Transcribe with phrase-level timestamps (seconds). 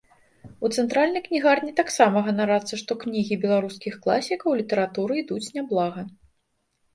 [0.67, 6.01] У цэнтральнай кнігарні таксама ганарацца, што кнігі беларускіх класікаў літаратуры ідуць няблага.